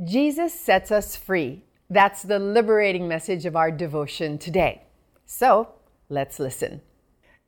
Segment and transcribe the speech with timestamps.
[0.00, 1.60] Jesus sets us free.
[1.92, 4.88] That's the liberating message of our devotion today.
[5.28, 5.76] So,
[6.08, 6.80] let's listen.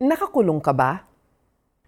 [0.00, 1.04] Nakakulong ka ba?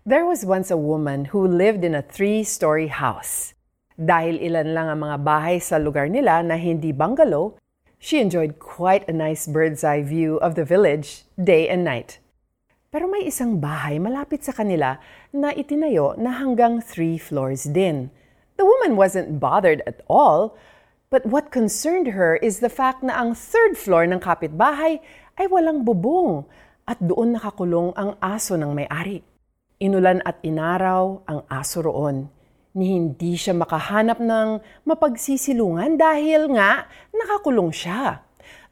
[0.04, 3.56] There was once a woman who lived in a three-story house.
[3.96, 7.56] Dahil ilan lang ang mga bahay sa lugar nila na hindi bungalow,
[7.96, 12.20] she enjoyed quite a nice bird's eye view of the village day and night.
[12.92, 15.00] Pero may isang bahay malapit sa kanila
[15.32, 18.12] na itinayo na hanggang three floors din.
[18.60, 20.52] The woman wasn't bothered at all,
[21.08, 25.00] but what concerned her is the fact na ang third floor ng kapitbahay
[25.40, 26.44] ay walang bubong
[26.84, 29.24] at doon nakakulong ang aso ng may-ari.
[29.80, 32.28] Inulan at inaraw ang aso roon
[32.76, 36.84] ni hindi siya makahanap ng mapagsisilungan dahil nga
[37.16, 38.20] nakakulong siya.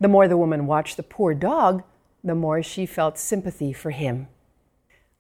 [0.05, 1.81] The more the woman watched the poor dog,
[2.21, 4.29] the more she felt sympathy for him.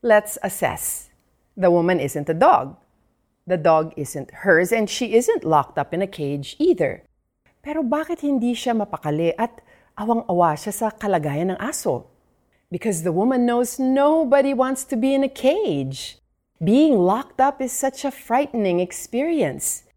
[0.05, 1.08] Let's assess.
[1.56, 2.77] The woman isn't a dog.
[3.48, 7.08] The dog isn't hers and she isn't locked up in a cage either.
[7.64, 9.64] Pero bakit hindi siya mapakali at
[9.96, 12.12] awang-awa siya sa kalagayan ng aso?
[12.68, 16.20] Because the woman knows nobody wants to be in a cage.
[16.60, 19.88] Being locked up is such a frightening experience.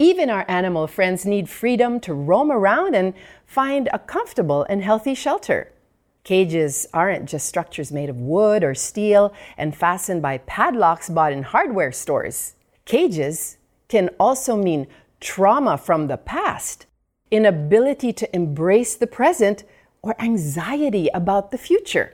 [0.00, 3.12] Even our animal friends need freedom to roam around and
[3.44, 5.76] find a comfortable and healthy shelter.
[6.24, 11.44] Cages aren't just structures made of wood or steel and fastened by padlocks bought in
[11.44, 12.56] hardware stores.
[12.84, 13.56] Cages
[13.88, 14.86] can also mean
[15.20, 16.86] trauma from the past,
[17.30, 19.64] inability to embrace the present,
[20.02, 22.12] or anxiety about the future.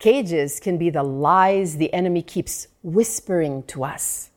[0.00, 4.30] Cages can be the lies the enemy keeps whispering to us.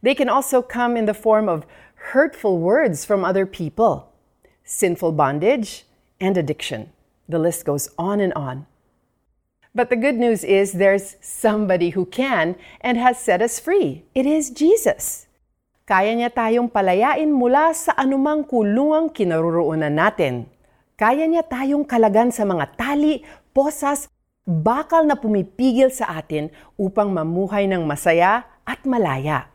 [0.00, 4.10] They can also come in the form of hurtful words from other people,
[4.64, 5.84] sinful bondage,
[6.18, 6.90] and addiction.
[7.28, 8.66] The list goes on and on.
[9.72, 14.04] But the good news is there's somebody who can and has set us free.
[14.12, 15.32] It is Jesus.
[15.88, 20.44] Kaya niya tayong palayain mula sa anumang kulungang kinaroroonan natin.
[21.00, 23.24] Kaya niya tayong kalagan sa mga tali,
[23.56, 24.12] posas,
[24.44, 29.48] bakal na pumipigil sa atin upang mamuhay ng masaya at malaya.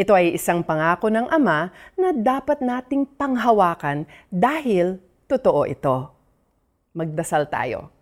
[0.00, 1.68] Ito ay isang pangako ng Ama
[2.00, 4.96] na dapat nating panghawakan dahil
[5.28, 6.08] totoo ito.
[6.96, 7.92] Magdasal tayo.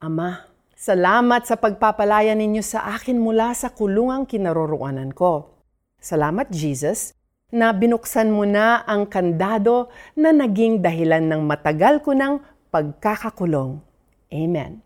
[0.00, 0.49] Ama,
[0.80, 5.52] salamat sa pagpapalaya ninyo sa akin mula sa kulungang kinaroroonan ko.
[6.00, 7.12] Salamat, Jesus,
[7.52, 12.40] na binuksan mo na ang kandado na naging dahilan ng matagal ko ng
[12.72, 13.84] pagkakakulong.
[14.32, 14.80] Amen.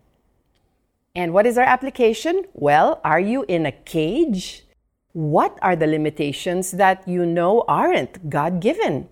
[1.15, 2.51] And what is our application?
[2.59, 4.67] Well, are you in a cage?
[5.15, 9.07] What are the limitations that you know aren't God given?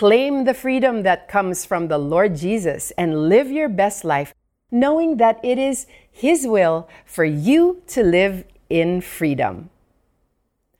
[0.00, 4.32] Claim the freedom that comes from the Lord Jesus and live your best life,
[4.70, 9.70] knowing that it is His will for you to live in freedom.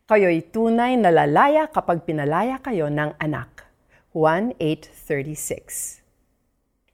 [0.06, 3.66] Kayo'y tunay na lalaya kapag pinalaya kayo ng anak.
[4.14, 6.00] Juan 8.36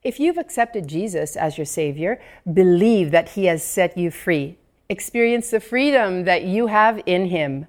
[0.02, 4.58] If you've accepted Jesus as your Savior, believe that He has set you free.
[4.88, 7.68] Experience the freedom that you have in Him.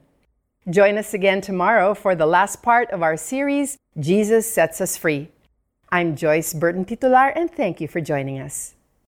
[0.69, 5.29] Join us again tomorrow for the last part of our series, Jesus Sets Us Free.
[5.91, 8.73] I'm Joyce Burton Titular, and thank you for joining us.